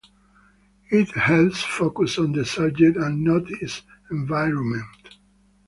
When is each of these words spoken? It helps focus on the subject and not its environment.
It 0.89 1.11
helps 1.11 1.61
focus 1.61 2.17
on 2.17 2.31
the 2.31 2.43
subject 2.43 2.97
and 2.97 3.23
not 3.23 3.43
its 3.61 3.83
environment. 4.09 4.97